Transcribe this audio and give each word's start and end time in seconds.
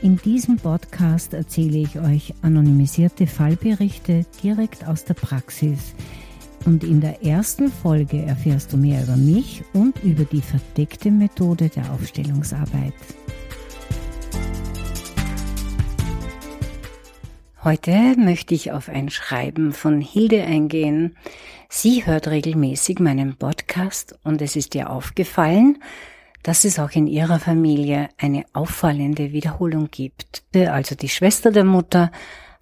In 0.00 0.16
diesem 0.16 0.58
Podcast 0.58 1.34
erzähle 1.34 1.78
ich 1.78 1.98
euch 1.98 2.32
anonymisierte 2.42 3.26
Fallberichte 3.26 4.24
direkt 4.40 4.86
aus 4.86 5.04
der 5.04 5.14
Praxis. 5.14 5.92
Und 6.64 6.84
in 6.84 7.00
der 7.00 7.24
ersten 7.24 7.68
Folge 7.68 8.22
erfährst 8.22 8.72
du 8.72 8.76
mehr 8.76 9.02
über 9.02 9.16
mich 9.16 9.64
und 9.72 10.00
über 10.04 10.24
die 10.24 10.40
verdeckte 10.40 11.10
Methode 11.10 11.68
der 11.68 11.92
Aufstellungsarbeit. 11.92 12.94
Heute 17.64 18.14
möchte 18.16 18.54
ich 18.54 18.70
auf 18.70 18.88
ein 18.88 19.10
Schreiben 19.10 19.72
von 19.72 20.00
Hilde 20.00 20.44
eingehen. 20.44 21.16
Sie 21.68 22.06
hört 22.06 22.28
regelmäßig 22.28 23.00
meinen 23.00 23.34
Podcast 23.34 24.16
und 24.22 24.40
es 24.42 24.54
ist 24.54 24.76
ihr 24.76 24.90
aufgefallen, 24.90 25.78
dass 26.48 26.64
es 26.64 26.78
auch 26.78 26.92
in 26.92 27.06
ihrer 27.06 27.40
Familie 27.40 28.08
eine 28.16 28.46
auffallende 28.54 29.32
Wiederholung 29.32 29.90
gibt. 29.90 30.44
Also 30.54 30.94
die 30.94 31.10
Schwester 31.10 31.50
der 31.50 31.64
Mutter 31.64 32.10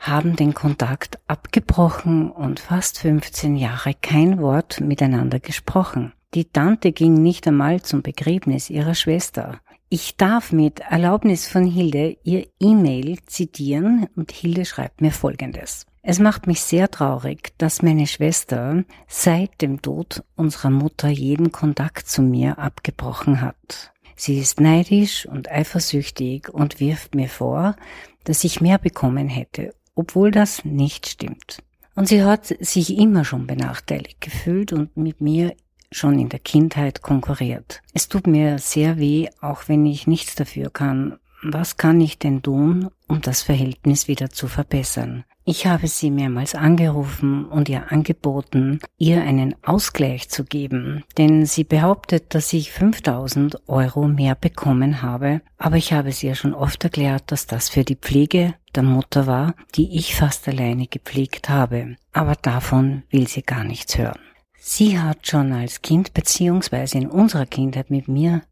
haben 0.00 0.34
den 0.34 0.54
Kontakt 0.54 1.20
abgebrochen 1.28 2.32
und 2.32 2.58
fast 2.58 2.98
15 2.98 3.54
Jahre 3.54 3.94
kein 3.94 4.40
Wort 4.40 4.80
miteinander 4.80 5.38
gesprochen. 5.38 6.12
Die 6.34 6.46
Tante 6.46 6.90
ging 6.90 7.22
nicht 7.22 7.46
einmal 7.46 7.80
zum 7.80 8.02
Begräbnis 8.02 8.70
ihrer 8.70 8.96
Schwester. 8.96 9.60
Ich 9.88 10.16
darf 10.16 10.50
mit 10.50 10.80
Erlaubnis 10.80 11.46
von 11.46 11.64
Hilde 11.64 12.16
ihr 12.24 12.48
E-Mail 12.58 13.18
zitieren 13.26 14.08
und 14.16 14.32
Hilde 14.32 14.64
schreibt 14.64 15.00
mir 15.00 15.12
Folgendes. 15.12 15.86
Es 16.08 16.20
macht 16.20 16.46
mich 16.46 16.60
sehr 16.60 16.88
traurig, 16.88 17.52
dass 17.58 17.82
meine 17.82 18.06
Schwester 18.06 18.84
seit 19.08 19.60
dem 19.60 19.82
Tod 19.82 20.22
unserer 20.36 20.70
Mutter 20.70 21.08
jeden 21.08 21.50
Kontakt 21.50 22.06
zu 22.06 22.22
mir 22.22 22.60
abgebrochen 22.60 23.40
hat. 23.40 23.92
Sie 24.14 24.38
ist 24.38 24.60
neidisch 24.60 25.26
und 25.26 25.50
eifersüchtig 25.50 26.48
und 26.48 26.78
wirft 26.78 27.16
mir 27.16 27.28
vor, 27.28 27.74
dass 28.22 28.44
ich 28.44 28.60
mehr 28.60 28.78
bekommen 28.78 29.26
hätte, 29.28 29.74
obwohl 29.96 30.30
das 30.30 30.64
nicht 30.64 31.08
stimmt. 31.08 31.58
Und 31.96 32.06
sie 32.06 32.22
hat 32.22 32.54
sich 32.60 32.96
immer 32.96 33.24
schon 33.24 33.48
benachteiligt 33.48 34.20
gefühlt 34.20 34.72
und 34.72 34.96
mit 34.96 35.20
mir 35.20 35.56
schon 35.90 36.20
in 36.20 36.28
der 36.28 36.38
Kindheit 36.38 37.02
konkurriert. 37.02 37.82
Es 37.94 38.08
tut 38.08 38.28
mir 38.28 38.60
sehr 38.60 38.96
weh, 38.96 39.28
auch 39.40 39.64
wenn 39.66 39.84
ich 39.84 40.06
nichts 40.06 40.36
dafür 40.36 40.70
kann. 40.70 41.18
Was 41.42 41.76
kann 41.76 42.00
ich 42.00 42.18
denn 42.18 42.42
tun, 42.42 42.90
um 43.08 43.20
das 43.20 43.42
Verhältnis 43.42 44.08
wieder 44.08 44.30
zu 44.30 44.48
verbessern? 44.48 45.24
Ich 45.48 45.66
habe 45.66 45.86
sie 45.86 46.10
mehrmals 46.10 46.56
angerufen 46.56 47.44
und 47.44 47.68
ihr 47.68 47.92
angeboten, 47.92 48.80
ihr 48.98 49.22
einen 49.22 49.54
Ausgleich 49.62 50.28
zu 50.28 50.42
geben, 50.42 51.04
denn 51.18 51.46
sie 51.46 51.62
behauptet, 51.62 52.34
dass 52.34 52.52
ich 52.52 52.72
5000 52.72 53.68
Euro 53.68 54.08
mehr 54.08 54.34
bekommen 54.34 55.02
habe, 55.02 55.42
aber 55.56 55.76
ich 55.76 55.92
habe 55.92 56.10
sie 56.10 56.26
ja 56.26 56.34
schon 56.34 56.52
oft 56.52 56.82
erklärt, 56.82 57.30
dass 57.30 57.46
das 57.46 57.68
für 57.68 57.84
die 57.84 57.94
Pflege 57.94 58.54
der 58.74 58.82
Mutter 58.82 59.28
war, 59.28 59.54
die 59.76 59.96
ich 59.96 60.16
fast 60.16 60.48
alleine 60.48 60.88
gepflegt 60.88 61.48
habe. 61.48 61.94
Aber 62.12 62.34
davon 62.34 63.04
will 63.10 63.28
sie 63.28 63.42
gar 63.42 63.62
nichts 63.62 63.96
hören. 63.96 64.18
Sie 64.58 64.98
hat 64.98 65.28
schon 65.28 65.52
als 65.52 65.80
Kind 65.80 66.12
beziehungsweise 66.12 66.98
in 66.98 67.08
unserer 67.08 67.46
Kindheit 67.46 67.88
mit 67.88 68.08
mir 68.08 68.42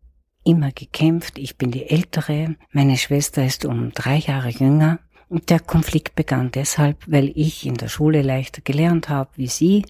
immer 0.45 0.73
gekämpft. 0.73 1.39
Ich 1.39 1.57
bin 1.57 1.71
die 1.71 1.89
Ältere, 1.89 2.57
meine 2.73 2.97
Schwester 2.97 3.45
ist 3.45 3.65
um 3.65 3.93
drei 3.93 4.17
Jahre 4.17 4.51
jünger. 4.51 4.99
Und 5.29 5.51
der 5.51 5.61
Konflikt 5.61 6.15
begann 6.15 6.53
deshalb, 6.53 6.99
weil 7.07 7.33
ich 7.35 7.67
in 7.67 7.75
der 7.75 7.89
Schule 7.89 8.23
leichter 8.23 8.61
gelernt 8.63 9.09
habe 9.09 9.31
wie 9.37 9.49
sie 9.49 9.85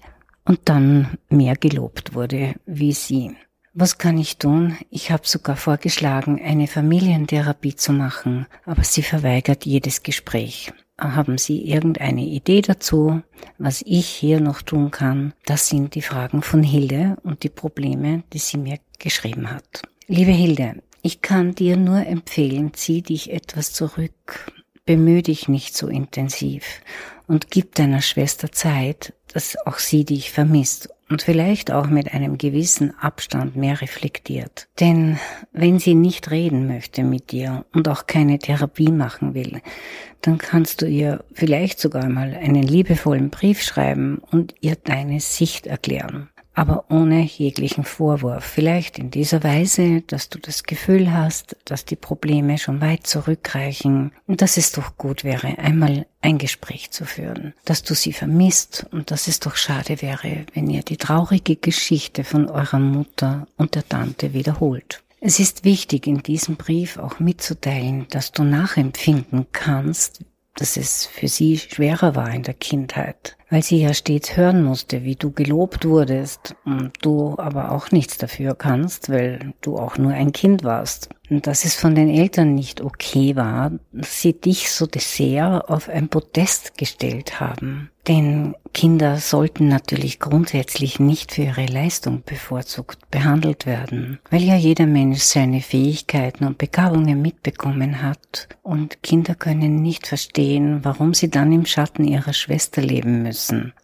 und 0.45 0.61
dann 0.65 1.17
mehr 1.29 1.55
gelobt 1.55 2.15
wurde 2.15 2.55
wie 2.65 2.93
sie. 2.93 3.35
Was 3.73 3.97
kann 3.97 4.17
ich 4.17 4.37
tun? 4.37 4.77
Ich 4.89 5.11
habe 5.11 5.27
sogar 5.27 5.57
vorgeschlagen, 5.57 6.41
eine 6.41 6.67
Familientherapie 6.67 7.75
zu 7.75 7.91
machen, 7.91 8.47
aber 8.65 8.85
sie 8.85 9.03
verweigert 9.03 9.65
jedes 9.65 10.01
Gespräch. 10.01 10.71
Haben 10.97 11.37
Sie 11.37 11.69
irgendeine 11.69 12.21
Idee 12.21 12.61
dazu, 12.61 13.21
was 13.57 13.83
ich 13.85 14.07
hier 14.07 14.39
noch 14.39 14.61
tun 14.61 14.91
kann? 14.91 15.33
Das 15.45 15.67
sind 15.67 15.93
die 15.95 16.01
Fragen 16.01 16.41
von 16.41 16.63
Hilde 16.63 17.17
und 17.23 17.43
die 17.43 17.49
Probleme, 17.49 18.23
die 18.31 18.37
sie 18.37 18.57
mir 18.57 18.79
geschrieben 18.97 19.51
hat. 19.51 19.81
Liebe 20.07 20.31
Hilde, 20.31 20.83
ich 21.01 21.21
kann 21.21 21.55
dir 21.55 21.77
nur 21.77 22.05
empfehlen, 22.05 22.75
zieh 22.75 23.01
dich 23.01 23.33
etwas 23.33 23.73
zurück, 23.73 24.51
bemühe 24.85 25.23
dich 25.23 25.47
nicht 25.47 25.75
so 25.75 25.87
intensiv 25.87 26.81
und 27.25 27.49
gib 27.49 27.73
deiner 27.73 28.03
Schwester 28.03 28.51
Zeit, 28.51 29.15
dass 29.33 29.57
auch 29.65 29.79
sie 29.79 30.05
dich 30.05 30.31
vermisst 30.31 30.89
und 31.09 31.23
vielleicht 31.23 31.71
auch 31.71 31.87
mit 31.87 32.13
einem 32.13 32.37
gewissen 32.37 32.95
Abstand 32.99 33.55
mehr 33.55 33.81
reflektiert. 33.81 34.67
Denn 34.79 35.17
wenn 35.53 35.79
sie 35.79 35.95
nicht 35.95 36.29
reden 36.29 36.67
möchte 36.67 37.03
mit 37.03 37.31
dir 37.31 37.65
und 37.73 37.89
auch 37.89 38.05
keine 38.05 38.37
Therapie 38.37 38.91
machen 38.91 39.33
will, 39.33 39.59
dann 40.21 40.37
kannst 40.37 40.83
du 40.83 40.85
ihr 40.85 41.25
vielleicht 41.33 41.79
sogar 41.79 42.09
mal 42.09 42.35
einen 42.35 42.61
liebevollen 42.61 43.31
Brief 43.31 43.63
schreiben 43.63 44.19
und 44.19 44.53
ihr 44.61 44.75
deine 44.75 45.19
Sicht 45.19 45.65
erklären 45.65 46.29
aber 46.55 46.85
ohne 46.89 47.21
jeglichen 47.21 47.83
Vorwurf. 47.83 48.43
Vielleicht 48.43 48.97
in 48.97 49.11
dieser 49.11 49.43
Weise, 49.43 50.01
dass 50.01 50.29
du 50.29 50.39
das 50.39 50.63
Gefühl 50.63 51.13
hast, 51.13 51.57
dass 51.65 51.85
die 51.85 51.97
Probleme 51.97 52.57
schon 52.57 52.81
weit 52.81 53.05
zurückreichen 53.05 54.13
und 54.25 54.41
dass 54.41 54.57
es 54.57 54.71
doch 54.71 54.97
gut 54.97 55.23
wäre, 55.23 55.59
einmal 55.59 56.07
ein 56.21 56.37
Gespräch 56.37 56.91
zu 56.91 57.05
führen, 57.05 57.53
dass 57.65 57.83
du 57.83 57.93
sie 57.93 58.13
vermisst 58.13 58.87
und 58.91 59.11
dass 59.11 59.27
es 59.27 59.39
doch 59.39 59.57
schade 59.57 60.01
wäre, 60.01 60.45
wenn 60.53 60.69
ihr 60.69 60.81
die 60.81 60.97
traurige 60.97 61.57
Geschichte 61.57 62.23
von 62.23 62.49
eurer 62.49 62.79
Mutter 62.79 63.47
und 63.57 63.75
der 63.75 63.87
Tante 63.87 64.33
wiederholt. 64.33 65.03
Es 65.19 65.39
ist 65.39 65.63
wichtig, 65.63 66.07
in 66.07 66.23
diesem 66.23 66.55
Brief 66.55 66.97
auch 66.97 67.19
mitzuteilen, 67.19 68.07
dass 68.09 68.31
du 68.31 68.43
nachempfinden 68.43 69.47
kannst, 69.51 70.23
dass 70.55 70.77
es 70.77 71.05
für 71.05 71.27
sie 71.27 71.57
schwerer 71.57 72.15
war 72.15 72.31
in 72.33 72.43
der 72.43 72.53
Kindheit, 72.53 73.37
weil 73.49 73.63
sie 73.63 73.81
ja 73.81 73.93
stets 73.93 74.37
hören 74.37 74.63
musste, 74.63 75.03
wie 75.03 75.15
du 75.15 75.31
gelobt 75.31 75.85
wurdest 75.85 76.55
und 76.65 76.91
du 77.01 77.35
aber 77.37 77.71
auch 77.71 77.91
nichts 77.91 78.17
dafür 78.17 78.55
kannst, 78.55 79.09
weil 79.09 79.53
du 79.61 79.77
auch 79.77 79.97
nur 79.97 80.13
ein 80.13 80.31
Kind 80.31 80.63
warst. 80.63 81.09
Und 81.29 81.47
dass 81.47 81.65
es 81.65 81.75
von 81.75 81.95
den 81.95 82.09
Eltern 82.09 82.53
nicht 82.53 82.81
okay 82.81 83.35
war, 83.35 83.71
dass 83.91 84.21
sie 84.21 84.33
dich 84.33 84.71
so 84.71 84.87
sehr 84.95 85.69
auf 85.69 85.89
ein 85.89 86.07
Podest 86.07 86.77
gestellt 86.77 87.39
haben. 87.39 87.89
Denn 88.07 88.53
Kinder 88.73 89.17
sollten 89.17 89.67
natürlich 89.67 90.19
grundsätzlich 90.19 90.99
nicht 90.99 91.31
für 91.31 91.43
ihre 91.43 91.65
Leistung 91.65 92.21
bevorzugt 92.23 93.09
behandelt 93.09 93.65
werden, 93.65 94.19
weil 94.29 94.43
ja 94.43 94.55
jeder 94.55 94.85
Mensch 94.85 95.21
seine 95.21 95.61
Fähigkeiten 95.61 96.45
und 96.45 96.59
Begabungen 96.59 97.19
mitbekommen 97.19 98.03
hat 98.03 98.47
und 98.61 99.01
Kinder 99.01 99.33
können 99.33 99.81
nicht 99.81 100.05
verstehen, 100.05 100.81
warum 100.83 101.15
sie 101.15 101.31
dann 101.31 101.51
im 101.51 101.65
Schatten 101.65 102.03
ihrer 102.03 102.33
Schwester 102.33 102.83
leben 102.83 103.23
müssen. 103.23 103.34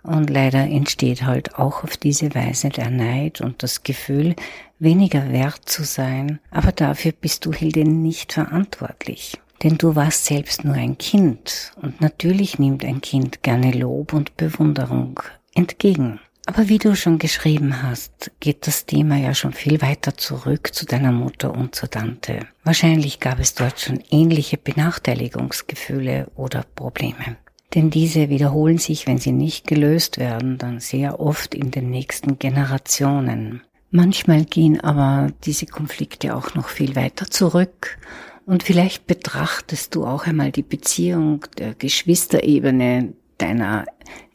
Und 0.03 0.29
leider 0.29 0.61
entsteht 0.61 1.23
halt 1.23 1.55
auch 1.55 1.83
auf 1.83 1.97
diese 1.97 2.33
Weise 2.33 2.69
der 2.69 2.89
Neid 2.89 3.41
und 3.41 3.63
das 3.63 3.83
Gefühl, 3.83 4.35
weniger 4.79 5.31
wert 5.31 5.61
zu 5.65 5.83
sein, 5.83 6.39
aber 6.49 6.71
dafür 6.71 7.11
bist 7.11 7.45
du 7.45 7.53
Hilde 7.53 7.85
nicht 7.85 8.33
verantwortlich. 8.33 9.39
Denn 9.63 9.77
du 9.77 9.95
warst 9.95 10.25
selbst 10.25 10.63
nur 10.63 10.73
ein 10.73 10.97
Kind 10.97 11.71
und 11.75 12.01
natürlich 12.01 12.57
nimmt 12.57 12.83
ein 12.83 13.01
Kind 13.01 13.43
gerne 13.43 13.71
Lob 13.71 14.13
und 14.13 14.35
Bewunderung 14.37 15.19
entgegen. 15.53 16.19
Aber 16.47 16.67
wie 16.67 16.79
du 16.79 16.95
schon 16.95 17.19
geschrieben 17.19 17.83
hast, 17.83 18.31
geht 18.39 18.65
das 18.65 18.87
Thema 18.87 19.15
ja 19.17 19.35
schon 19.35 19.53
viel 19.53 19.81
weiter 19.81 20.17
zurück 20.17 20.73
zu 20.73 20.85
deiner 20.85 21.11
Mutter 21.11 21.53
und 21.53 21.75
zur 21.75 21.89
Tante. 21.89 22.47
Wahrscheinlich 22.63 23.19
gab 23.19 23.39
es 23.39 23.53
dort 23.53 23.79
schon 23.79 24.01
ähnliche 24.09 24.57
Benachteiligungsgefühle 24.57 26.31
oder 26.35 26.65
Probleme. 26.75 27.37
Denn 27.73 27.89
diese 27.89 28.29
wiederholen 28.29 28.77
sich, 28.77 29.07
wenn 29.07 29.17
sie 29.17 29.31
nicht 29.31 29.65
gelöst 29.65 30.17
werden, 30.17 30.57
dann 30.57 30.79
sehr 30.79 31.19
oft 31.19 31.55
in 31.55 31.71
den 31.71 31.89
nächsten 31.89 32.37
Generationen. 32.37 33.61
Manchmal 33.91 34.45
gehen 34.45 34.79
aber 34.81 35.31
diese 35.45 35.65
Konflikte 35.65 36.35
auch 36.35 36.53
noch 36.53 36.69
viel 36.69 36.95
weiter 36.95 37.27
zurück 37.27 37.97
und 38.45 38.63
vielleicht 38.63 39.07
betrachtest 39.07 39.95
du 39.95 40.05
auch 40.05 40.25
einmal 40.27 40.51
die 40.51 40.63
Beziehung 40.63 41.45
der 41.57 41.73
Geschwisterebene 41.73 43.13
deiner 43.37 43.85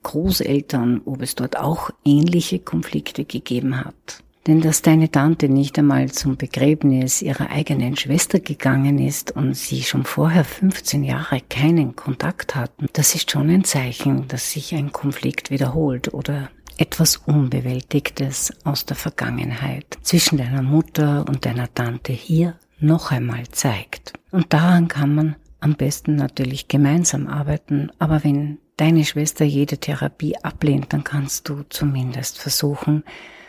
Großeltern, 0.02 1.02
ob 1.04 1.22
es 1.22 1.34
dort 1.34 1.58
auch 1.58 1.90
ähnliche 2.04 2.58
Konflikte 2.58 3.24
gegeben 3.24 3.84
hat. 3.84 4.22
Denn 4.46 4.60
dass 4.60 4.82
deine 4.82 5.10
Tante 5.10 5.48
nicht 5.48 5.76
einmal 5.78 6.10
zum 6.12 6.36
Begräbnis 6.36 7.20
ihrer 7.20 7.50
eigenen 7.50 7.96
Schwester 7.96 8.38
gegangen 8.38 8.98
ist 8.98 9.32
und 9.32 9.56
sie 9.56 9.82
schon 9.82 10.04
vorher 10.04 10.44
15 10.44 11.02
Jahre 11.02 11.40
keinen 11.40 11.96
Kontakt 11.96 12.54
hatten, 12.54 12.86
das 12.92 13.16
ist 13.16 13.30
schon 13.30 13.50
ein 13.50 13.64
Zeichen, 13.64 14.28
dass 14.28 14.52
sich 14.52 14.74
ein 14.74 14.92
Konflikt 14.92 15.50
wiederholt 15.50 16.14
oder 16.14 16.50
etwas 16.78 17.16
Unbewältigtes 17.16 18.52
aus 18.62 18.86
der 18.86 18.96
Vergangenheit 18.96 19.98
zwischen 20.02 20.38
deiner 20.38 20.62
Mutter 20.62 21.24
und 21.28 21.44
deiner 21.44 21.72
Tante 21.72 22.12
hier 22.12 22.54
noch 22.78 23.10
einmal 23.10 23.48
zeigt. 23.48 24.12
Und 24.30 24.52
daran 24.52 24.86
kann 24.86 25.14
man 25.14 25.36
am 25.58 25.74
besten 25.74 26.14
natürlich 26.14 26.68
gemeinsam 26.68 27.26
arbeiten, 27.26 27.90
aber 27.98 28.22
wenn 28.22 28.58
deine 28.76 29.04
Schwester 29.04 29.44
jede 29.44 29.78
Therapie 29.78 30.36
ablehnt, 30.36 30.92
dann 30.92 31.02
kannst 31.02 31.48
du 31.48 31.64
zumindest 31.68 32.38
versuchen, 32.38 33.02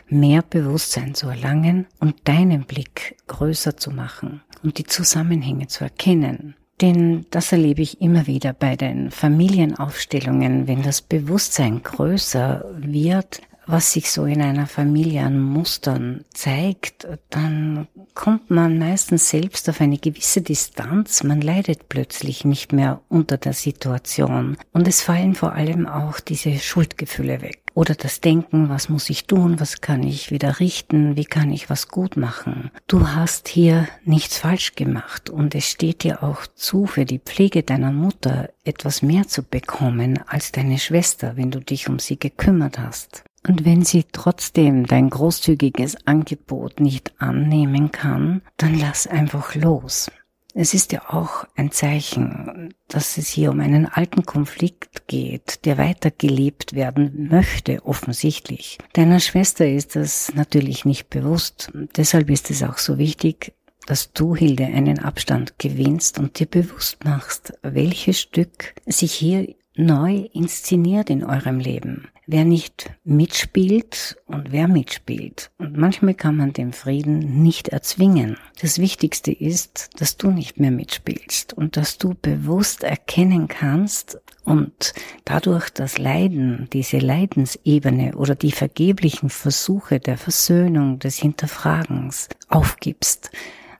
mehr 0.09 0.41
Bewusstsein 0.41 1.13
zu 1.15 1.27
erlangen 1.27 1.87
und 1.99 2.15
deinen 2.25 2.63
Blick 2.63 3.15
größer 3.27 3.77
zu 3.77 3.91
machen 3.91 4.41
und 4.63 4.77
die 4.77 4.85
Zusammenhänge 4.85 5.67
zu 5.67 5.83
erkennen. 5.83 6.55
Denn 6.81 7.25
das 7.31 7.51
erlebe 7.51 7.81
ich 7.81 8.01
immer 8.01 8.27
wieder 8.27 8.53
bei 8.53 8.75
den 8.75 9.09
Familienaufstellungen, 9.09 10.67
wenn 10.67 10.83
das 10.83 11.01
Bewusstsein 11.01 11.81
größer 11.81 12.65
wird, 12.77 13.41
was 13.67 13.91
sich 13.91 14.11
so 14.11 14.25
in 14.25 14.41
einer 14.41 14.65
Familie 14.65 15.23
an 15.23 15.41
Mustern 15.41 16.23
zeigt, 16.33 17.05
dann 17.29 17.87
kommt 18.13 18.49
man 18.49 18.79
meistens 18.79 19.29
selbst 19.29 19.69
auf 19.69 19.81
eine 19.81 19.97
gewisse 19.97 20.41
Distanz, 20.41 21.23
man 21.23 21.41
leidet 21.41 21.89
plötzlich 21.89 22.45
nicht 22.45 22.71
mehr 22.71 23.01
unter 23.09 23.37
der 23.37 23.53
Situation 23.53 24.57
und 24.71 24.87
es 24.87 25.01
fallen 25.01 25.35
vor 25.35 25.51
allem 25.51 25.85
auch 25.85 26.21
diese 26.21 26.57
Schuldgefühle 26.57 27.41
weg. 27.41 27.61
Oder 27.77 27.93
das 27.93 28.21
Denken, 28.21 28.69
was 28.69 28.89
muss 28.89 29.07
ich 29.11 29.25
tun, 29.25 29.59
was 29.59 29.81
kann 29.81 30.01
ich 30.01 30.31
wieder 30.31 30.59
richten, 30.59 31.15
wie 31.15 31.25
kann 31.25 31.51
ich 31.51 31.69
was 31.69 31.89
gut 31.89 32.17
machen. 32.17 32.71
Du 32.87 33.09
hast 33.09 33.47
hier 33.47 33.87
nichts 34.03 34.39
falsch 34.39 34.73
gemacht 34.73 35.29
und 35.29 35.53
es 35.53 35.69
steht 35.69 36.01
dir 36.01 36.23
auch 36.23 36.47
zu, 36.55 36.87
für 36.87 37.05
die 37.05 37.19
Pflege 37.19 37.61
deiner 37.61 37.91
Mutter 37.91 38.49
etwas 38.63 39.03
mehr 39.03 39.27
zu 39.27 39.43
bekommen 39.43 40.19
als 40.25 40.51
deine 40.51 40.79
Schwester, 40.79 41.37
wenn 41.37 41.51
du 41.51 41.59
dich 41.59 41.87
um 41.87 41.99
sie 41.99 42.17
gekümmert 42.17 42.79
hast. 42.79 43.23
Und 43.47 43.63
wenn 43.63 43.85
sie 43.85 44.05
trotzdem 44.11 44.87
dein 44.87 45.11
großzügiges 45.11 46.07
Angebot 46.07 46.79
nicht 46.79 47.13
annehmen 47.19 47.91
kann, 47.91 48.41
dann 48.57 48.73
lass 48.79 49.05
einfach 49.05 49.53
los. 49.53 50.09
Es 50.59 50.73
ist 50.73 50.91
ja 50.91 51.03
auch 51.09 51.45
ein 51.55 51.69
Zeichen, 51.69 52.73
dass 52.87 53.19
es 53.19 53.27
hier 53.27 53.51
um 53.51 53.59
einen 53.59 53.85
alten 53.85 54.25
Konflikt 54.25 55.07
geht, 55.07 55.65
der 55.65 55.77
weitergelebt 55.77 56.73
werden 56.73 57.27
möchte, 57.29 57.85
offensichtlich. 57.85 58.79
Deiner 58.93 59.19
Schwester 59.19 59.69
ist 59.69 59.95
das 59.95 60.33
natürlich 60.33 60.83
nicht 60.83 61.11
bewusst. 61.11 61.71
Deshalb 61.95 62.31
ist 62.31 62.49
es 62.49 62.63
auch 62.63 62.79
so 62.79 62.97
wichtig, 62.97 63.53
dass 63.85 64.13
du, 64.13 64.35
Hilde, 64.35 64.65
einen 64.65 64.97
Abstand 64.97 65.59
gewinnst 65.59 66.17
und 66.17 66.39
dir 66.39 66.47
bewusst 66.47 67.05
machst, 67.05 67.53
welches 67.61 68.19
Stück 68.19 68.73
sich 68.87 69.13
hier 69.13 69.53
neu 69.75 70.27
inszeniert 70.33 71.11
in 71.11 71.23
eurem 71.23 71.59
Leben. 71.59 72.07
Wer 72.29 72.43
nicht 72.43 72.91
mitspielt 73.05 74.17
und 74.25 74.51
wer 74.51 74.67
mitspielt. 74.67 75.49
Und 75.57 75.77
manchmal 75.77 76.13
kann 76.13 76.35
man 76.35 76.51
den 76.51 76.73
Frieden 76.73 77.41
nicht 77.41 77.69
erzwingen. 77.69 78.35
Das 78.61 78.79
Wichtigste 78.79 79.31
ist, 79.31 79.89
dass 79.97 80.17
du 80.17 80.31
nicht 80.31 80.59
mehr 80.59 80.71
mitspielst 80.71 81.53
und 81.53 81.77
dass 81.77 81.97
du 81.97 82.15
bewusst 82.21 82.83
erkennen 82.83 83.47
kannst 83.47 84.19
und 84.43 84.93
dadurch 85.23 85.69
das 85.69 85.97
Leiden, 85.97 86.67
diese 86.73 86.97
Leidensebene 86.97 88.17
oder 88.17 88.35
die 88.35 88.51
vergeblichen 88.51 89.29
Versuche 89.29 90.01
der 90.01 90.17
Versöhnung, 90.17 90.99
des 90.99 91.17
Hinterfragens 91.17 92.27
aufgibst 92.49 93.31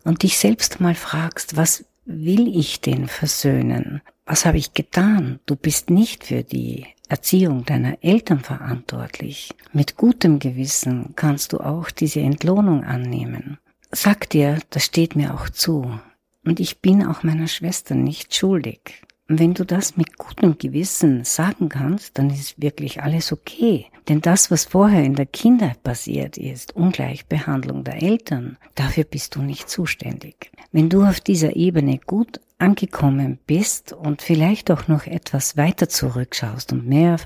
und 0.05 0.23
dich 0.23 0.37
selbst 0.37 0.79
mal 0.79 0.95
fragst, 0.95 1.57
was 1.57 1.83
will 2.07 2.47
ich 2.57 2.81
denn 2.81 3.07
versöhnen? 3.07 4.01
Was 4.25 4.45
habe 4.45 4.57
ich 4.57 4.73
getan? 4.73 5.39
Du 5.45 5.55
bist 5.55 5.89
nicht 5.89 6.23
für 6.23 6.43
die 6.43 6.85
Erziehung 7.09 7.65
deiner 7.65 8.03
Eltern 8.03 8.39
verantwortlich. 8.39 9.53
Mit 9.73 9.97
gutem 9.97 10.39
Gewissen 10.39 11.13
kannst 11.15 11.53
du 11.53 11.59
auch 11.59 11.91
diese 11.91 12.21
Entlohnung 12.21 12.83
annehmen. 12.83 13.59
Sag 13.91 14.29
dir, 14.29 14.59
das 14.69 14.85
steht 14.85 15.15
mir 15.15 15.33
auch 15.33 15.49
zu. 15.49 15.99
Und 16.43 16.59
ich 16.59 16.79
bin 16.79 17.05
auch 17.05 17.23
meiner 17.23 17.47
Schwester 17.47 17.93
nicht 17.93 18.33
schuldig. 18.33 19.03
Wenn 19.27 19.53
du 19.53 19.65
das 19.65 19.97
mit 19.97 20.17
gutem 20.17 20.57
Gewissen 20.57 21.25
sagen 21.25 21.67
kannst, 21.67 22.17
dann 22.17 22.29
ist 22.29 22.61
wirklich 22.61 23.03
alles 23.03 23.33
okay. 23.33 23.87
Denn 24.07 24.21
das, 24.21 24.51
was 24.51 24.65
vorher 24.65 25.03
in 25.03 25.15
der 25.15 25.25
Kindheit 25.25 25.83
passiert 25.83 26.37
ist, 26.37 26.75
Ungleichbehandlung 26.75 27.83
der 27.83 28.01
Eltern, 28.01 28.57
dafür 28.75 29.03
bist 29.03 29.35
du 29.35 29.41
nicht 29.41 29.69
zuständig. 29.69 30.51
Wenn 30.71 30.89
du 30.89 31.03
auf 31.03 31.19
dieser 31.19 31.55
Ebene 31.55 31.99
gut 31.99 32.39
angekommen 32.57 33.39
bist 33.45 33.93
und 33.93 34.21
vielleicht 34.21 34.71
auch 34.71 34.87
noch 34.87 35.05
etwas 35.05 35.57
weiter 35.57 35.89
zurückschaust 35.89 36.71
und 36.71 36.87
mehr 36.87 37.17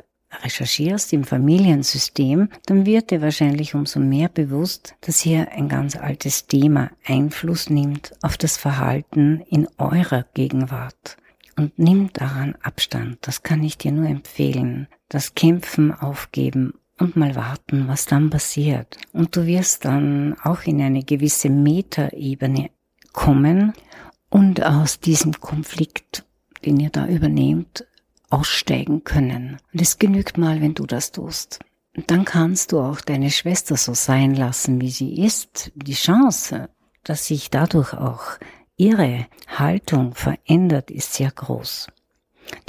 recherchierst 0.43 1.13
im 1.13 1.23
Familiensystem, 1.23 2.49
dann 2.65 2.85
wird 2.85 3.11
dir 3.11 3.21
wahrscheinlich 3.21 3.75
umso 3.75 3.99
mehr 3.99 4.29
bewusst, 4.29 4.95
dass 5.01 5.19
hier 5.19 5.51
ein 5.51 5.67
ganz 5.67 5.95
altes 5.95 6.47
Thema 6.47 6.89
Einfluss 7.05 7.69
nimmt 7.69 8.13
auf 8.21 8.37
das 8.37 8.57
Verhalten 8.57 9.41
in 9.49 9.67
eurer 9.77 10.25
Gegenwart. 10.33 11.17
Und 11.61 11.77
nimm 11.77 12.11
daran 12.11 12.55
Abstand, 12.63 13.19
das 13.21 13.43
kann 13.43 13.61
ich 13.61 13.77
dir 13.77 13.91
nur 13.91 14.07
empfehlen. 14.07 14.87
Das 15.09 15.35
Kämpfen 15.35 15.93
aufgeben 15.93 16.73
und 16.97 17.15
mal 17.15 17.35
warten, 17.35 17.87
was 17.87 18.07
dann 18.07 18.31
passiert. 18.31 18.97
Und 19.13 19.35
du 19.35 19.45
wirst 19.45 19.85
dann 19.85 20.35
auch 20.43 20.63
in 20.63 20.81
eine 20.81 21.03
gewisse 21.03 21.51
Metaebene 21.51 22.71
kommen 23.13 23.73
und 24.31 24.63
aus 24.65 24.99
diesem 25.01 25.39
Konflikt, 25.39 26.25
den 26.65 26.79
ihr 26.79 26.89
da 26.89 27.05
übernehmt, 27.05 27.85
aussteigen 28.31 29.03
können. 29.03 29.59
Und 29.71 29.81
es 29.83 29.99
genügt 29.99 30.39
mal, 30.39 30.61
wenn 30.61 30.73
du 30.73 30.87
das 30.87 31.11
tust. 31.11 31.59
Und 31.95 32.09
dann 32.09 32.25
kannst 32.25 32.71
du 32.71 32.79
auch 32.79 33.01
deine 33.01 33.29
Schwester 33.29 33.77
so 33.77 33.93
sein 33.93 34.33
lassen, 34.33 34.81
wie 34.81 34.89
sie 34.89 35.23
ist. 35.23 35.71
Die 35.75 35.93
Chance, 35.93 36.69
dass 37.03 37.27
sich 37.27 37.51
dadurch 37.51 37.93
auch 37.93 38.39
ihre 38.81 39.27
Haltung 39.47 40.15
verändert, 40.15 40.89
ist 40.89 41.13
sehr 41.13 41.29
groß. 41.29 41.87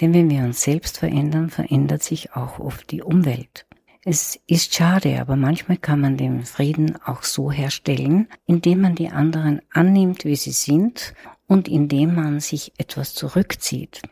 Denn 0.01 0.13
wenn 0.13 0.29
wir 0.29 0.43
uns 0.43 0.61
selbst 0.61 0.99
verändern, 0.99 1.49
verändert 1.49 2.03
sich 2.03 2.37
auch 2.37 2.59
oft 2.59 2.91
die 2.91 3.01
Umwelt. 3.01 3.65
Es 4.05 4.39
ist 4.47 4.75
schade, 4.75 5.21
aber 5.21 5.37
manchmal 5.37 5.79
kann 5.79 6.01
man 6.01 6.19
den 6.19 6.45
Frieden 6.45 6.97
auch 7.03 7.23
so 7.23 7.51
herstellen, 7.51 8.29
indem 8.47 8.83
man 8.83 8.95
die 8.95 9.09
anderen 9.09 9.63
annimmt, 9.73 10.27
wie 10.27 10.37
sie 10.37 10.53
sind 10.53 11.15
und 11.47 11.67
indem 11.67 12.15
man 12.15 12.41
sich 12.41 12.73
etwas 12.77 13.15
zurückzieht. 13.15 14.03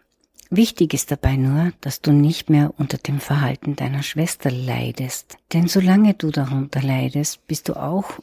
Wichtig 0.48 0.94
ist 0.94 1.10
dabei 1.10 1.36
nur, 1.36 1.72
dass 1.82 2.00
du 2.00 2.12
nicht 2.12 2.48
mehr 2.48 2.72
unter 2.78 2.96
dem 2.96 3.20
Verhalten 3.20 3.76
deiner 3.76 4.02
Schwester 4.02 4.50
leidest. 4.50 5.36
Denn 5.52 5.68
solange 5.68 6.14
du 6.14 6.30
darunter 6.30 6.80
leidest, 6.80 7.46
bist 7.46 7.68
du 7.68 7.74
auch 7.74 8.20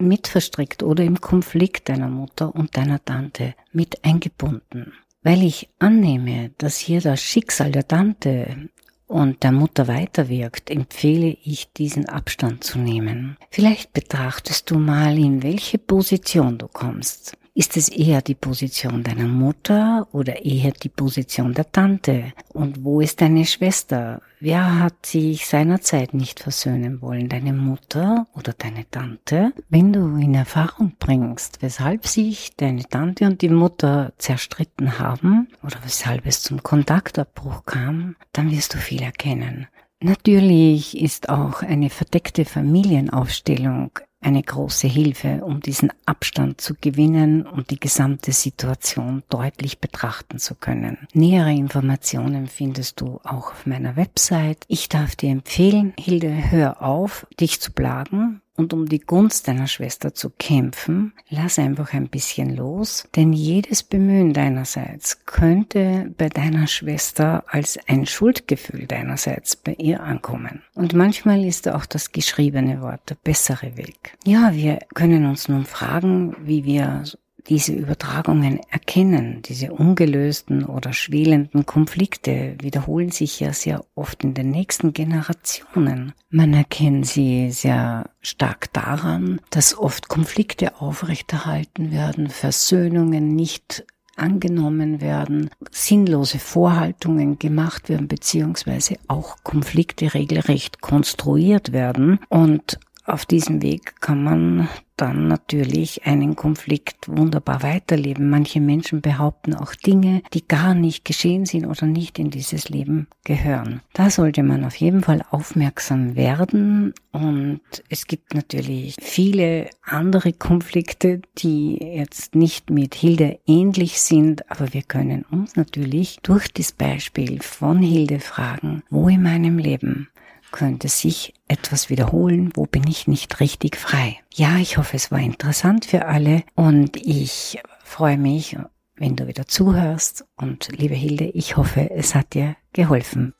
mit 0.00 0.28
verstrickt 0.28 0.82
oder 0.82 1.04
im 1.04 1.20
Konflikt 1.20 1.88
deiner 1.88 2.08
Mutter 2.08 2.54
und 2.54 2.76
deiner 2.76 3.04
Tante 3.04 3.54
mit 3.72 4.04
eingebunden. 4.04 4.92
Weil 5.22 5.42
ich 5.42 5.68
annehme, 5.78 6.50
dass 6.58 6.78
hier 6.78 7.00
das 7.00 7.20
Schicksal 7.20 7.72
der 7.72 7.86
Tante 7.86 8.68
und 9.06 9.42
der 9.42 9.52
Mutter 9.52 9.88
weiterwirkt, 9.88 10.70
empfehle 10.70 11.36
ich, 11.42 11.72
diesen 11.72 12.08
Abstand 12.08 12.62
zu 12.62 12.78
nehmen. 12.78 13.36
Vielleicht 13.50 13.92
betrachtest 13.92 14.70
du 14.70 14.78
mal, 14.78 15.18
in 15.18 15.42
welche 15.42 15.78
Position 15.78 16.58
du 16.58 16.68
kommst. 16.68 17.36
Ist 17.58 17.76
es 17.76 17.88
eher 17.88 18.22
die 18.22 18.36
Position 18.36 19.02
deiner 19.02 19.26
Mutter 19.26 20.06
oder 20.12 20.44
eher 20.44 20.70
die 20.70 20.88
Position 20.88 21.54
der 21.54 21.72
Tante? 21.72 22.32
Und 22.54 22.84
wo 22.84 23.00
ist 23.00 23.20
deine 23.20 23.44
Schwester? 23.44 24.22
Wer 24.38 24.78
hat 24.78 25.04
sich 25.04 25.44
seinerzeit 25.44 26.14
nicht 26.14 26.38
versöhnen 26.38 27.02
wollen? 27.02 27.28
Deine 27.28 27.52
Mutter 27.52 28.28
oder 28.36 28.52
deine 28.52 28.88
Tante? 28.88 29.52
Wenn 29.68 29.92
du 29.92 30.18
in 30.18 30.36
Erfahrung 30.36 30.92
bringst, 31.00 31.60
weshalb 31.60 32.06
sich 32.06 32.54
deine 32.56 32.84
Tante 32.84 33.24
und 33.24 33.42
die 33.42 33.48
Mutter 33.48 34.12
zerstritten 34.18 35.00
haben 35.00 35.48
oder 35.64 35.78
weshalb 35.82 36.26
es 36.26 36.44
zum 36.44 36.62
Kontaktabbruch 36.62 37.64
kam, 37.64 38.14
dann 38.32 38.52
wirst 38.52 38.74
du 38.74 38.78
viel 38.78 39.02
erkennen. 39.02 39.66
Natürlich 40.00 40.96
ist 40.96 41.28
auch 41.28 41.62
eine 41.62 41.90
verdeckte 41.90 42.44
Familienaufstellung 42.44 43.98
eine 44.20 44.42
große 44.42 44.88
Hilfe, 44.88 45.44
um 45.44 45.60
diesen 45.60 45.92
Abstand 46.06 46.60
zu 46.60 46.74
gewinnen 46.74 47.46
und 47.46 47.70
die 47.70 47.78
gesamte 47.78 48.32
Situation 48.32 49.22
deutlich 49.28 49.78
betrachten 49.78 50.38
zu 50.38 50.54
können. 50.54 51.08
Nähere 51.12 51.52
Informationen 51.52 52.46
findest 52.46 53.00
du 53.00 53.20
auch 53.24 53.52
auf 53.52 53.66
meiner 53.66 53.96
Website. 53.96 54.64
Ich 54.68 54.88
darf 54.88 55.16
dir 55.16 55.30
empfehlen, 55.30 55.92
Hilde, 55.98 56.50
hör 56.50 56.82
auf, 56.82 57.26
dich 57.38 57.60
zu 57.60 57.72
plagen 57.72 58.42
und 58.58 58.72
um 58.72 58.86
die 58.86 58.98
Gunst 58.98 59.46
deiner 59.46 59.68
Schwester 59.68 60.12
zu 60.14 60.30
kämpfen, 60.30 61.12
lass 61.30 61.58
einfach 61.58 61.94
ein 61.94 62.08
bisschen 62.08 62.56
los, 62.56 63.08
denn 63.14 63.32
jedes 63.32 63.84
Bemühen 63.84 64.34
deinerseits 64.34 65.24
könnte 65.24 66.12
bei 66.18 66.28
deiner 66.28 66.66
Schwester 66.66 67.44
als 67.46 67.78
ein 67.86 68.04
Schuldgefühl 68.04 68.86
deinerseits 68.86 69.54
bei 69.54 69.74
ihr 69.78 70.02
ankommen. 70.02 70.62
Und 70.74 70.92
manchmal 70.92 71.44
ist 71.44 71.68
auch 71.68 71.86
das 71.86 72.10
geschriebene 72.10 72.82
Wort 72.82 73.08
der 73.08 73.16
bessere 73.22 73.76
Weg. 73.76 74.18
Ja, 74.24 74.52
wir 74.52 74.80
können 74.92 75.24
uns 75.26 75.48
nun 75.48 75.64
fragen, 75.64 76.34
wie 76.40 76.64
wir 76.64 77.04
diese 77.46 77.72
Übertragungen 77.72 78.60
erkennen, 78.70 79.42
diese 79.42 79.72
ungelösten 79.72 80.64
oder 80.64 80.92
schwelenden 80.92 81.66
Konflikte 81.66 82.56
wiederholen 82.60 83.10
sich 83.10 83.40
ja 83.40 83.52
sehr 83.52 83.84
oft 83.94 84.24
in 84.24 84.34
den 84.34 84.50
nächsten 84.50 84.92
Generationen. 84.92 86.12
Man 86.30 86.52
erkennt 86.52 87.06
sie 87.06 87.50
sehr 87.50 88.10
stark 88.20 88.72
daran, 88.72 89.40
dass 89.50 89.78
oft 89.78 90.08
Konflikte 90.08 90.80
aufrechterhalten 90.80 91.92
werden, 91.92 92.28
Versöhnungen 92.28 93.34
nicht 93.34 93.84
angenommen 94.16 95.00
werden, 95.00 95.50
sinnlose 95.70 96.38
Vorhaltungen 96.38 97.38
gemacht 97.38 97.88
werden, 97.88 98.08
beziehungsweise 98.08 98.96
auch 99.06 99.36
Konflikte 99.44 100.12
regelrecht 100.12 100.80
konstruiert 100.80 101.72
werden 101.72 102.18
und 102.28 102.80
auf 103.04 103.24
diesem 103.24 103.62
Weg 103.62 104.00
kann 104.00 104.22
man 104.22 104.68
dann 105.00 105.28
natürlich 105.28 106.04
einen 106.06 106.36
Konflikt 106.36 107.08
wunderbar 107.08 107.62
weiterleben. 107.62 108.28
Manche 108.28 108.60
Menschen 108.60 109.00
behaupten 109.00 109.54
auch 109.54 109.74
Dinge, 109.74 110.22
die 110.34 110.46
gar 110.46 110.74
nicht 110.74 111.04
geschehen 111.04 111.46
sind 111.46 111.66
oder 111.66 111.86
nicht 111.86 112.18
in 112.18 112.30
dieses 112.30 112.68
Leben 112.68 113.06
gehören. 113.24 113.80
Da 113.94 114.10
sollte 114.10 114.42
man 114.42 114.64
auf 114.64 114.76
jeden 114.76 115.02
Fall 115.02 115.22
aufmerksam 115.30 116.16
werden 116.16 116.92
und 117.12 117.60
es 117.88 118.06
gibt 118.06 118.34
natürlich 118.34 118.96
viele 119.00 119.70
andere 119.82 120.32
Konflikte, 120.32 121.22
die 121.38 121.76
jetzt 121.76 122.34
nicht 122.34 122.70
mit 122.70 122.94
Hilde 122.94 123.38
ähnlich 123.46 124.00
sind, 124.00 124.50
aber 124.50 124.72
wir 124.74 124.82
können 124.82 125.24
uns 125.30 125.56
natürlich 125.56 126.18
durch 126.22 126.52
das 126.52 126.72
Beispiel 126.72 127.40
von 127.40 127.78
Hilde 127.78 128.20
fragen, 128.20 128.82
wo 128.90 129.08
in 129.08 129.22
meinem 129.22 129.58
Leben 129.58 130.08
könnte 130.50 130.88
sich 130.88 131.34
etwas 131.48 131.90
wiederholen, 131.90 132.50
wo 132.54 132.66
bin 132.66 132.86
ich 132.86 133.06
nicht 133.06 133.40
richtig 133.40 133.76
frei. 133.76 134.18
Ja, 134.34 134.56
ich 134.58 134.76
hoffe, 134.78 134.96
es 134.96 135.10
war 135.10 135.18
interessant 135.18 135.84
für 135.84 136.06
alle 136.06 136.42
und 136.54 136.96
ich 136.96 137.58
freue 137.82 138.18
mich, 138.18 138.56
wenn 138.96 139.16
du 139.16 139.26
wieder 139.26 139.46
zuhörst 139.46 140.24
und 140.36 140.68
liebe 140.76 140.94
Hilde, 140.94 141.24
ich 141.24 141.56
hoffe, 141.56 141.90
es 141.90 142.14
hat 142.14 142.34
dir 142.34 142.56
geholfen. 142.72 143.34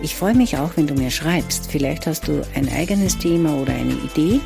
Ich 0.03 0.15
freue 0.15 0.35
mich 0.35 0.59
auch, 0.59 0.77
wenn 0.77 0.87
du 0.87 0.93
mir 0.93 1.11
schreibst. 1.11 1.71
Vielleicht 1.71 2.07
hast 2.07 2.29
du 2.29 2.43
ein 2.55 2.69
eigenes 2.69 3.17
Thema 3.17 3.55
oder 3.55 3.73
eine 3.73 3.95
Idee 3.95 4.41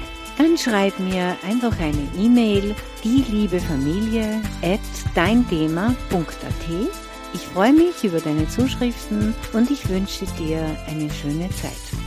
dann 0.45 0.59
schreib 0.59 0.99
mir 1.01 1.37
einfach 1.43 1.79
eine 1.79 2.07
E-Mail, 2.19 2.75
die 3.03 3.25
liebe 3.31 3.59
Familie 3.61 4.43
at 4.63 4.81
deinthema.at. 5.15 5.97
Ich 7.33 7.47
freue 7.47 7.73
mich 7.73 8.05
über 8.05 8.21
deine 8.21 8.47
Zuschriften 8.49 9.35
und 9.55 9.71
ich 9.71 9.89
wünsche 9.89 10.27
dir 10.39 10.77
eine 10.87 11.11
schöne 11.11 11.49
Zeit. 11.51 12.04